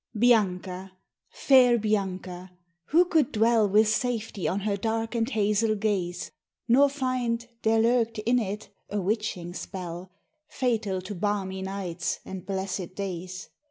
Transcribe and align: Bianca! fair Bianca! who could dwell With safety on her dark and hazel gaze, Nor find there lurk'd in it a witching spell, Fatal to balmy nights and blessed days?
Bianca! 0.17 0.93
fair 1.29 1.77
Bianca! 1.77 2.49
who 2.85 3.05
could 3.05 3.31
dwell 3.31 3.69
With 3.69 3.87
safety 3.87 4.47
on 4.47 4.61
her 4.61 4.75
dark 4.75 5.13
and 5.13 5.29
hazel 5.29 5.75
gaze, 5.75 6.31
Nor 6.67 6.89
find 6.89 7.47
there 7.61 7.79
lurk'd 7.79 8.17
in 8.17 8.39
it 8.39 8.69
a 8.89 8.99
witching 8.99 9.53
spell, 9.53 10.11
Fatal 10.47 11.03
to 11.03 11.13
balmy 11.13 11.61
nights 11.61 12.19
and 12.25 12.47
blessed 12.47 12.95
days? 12.95 13.49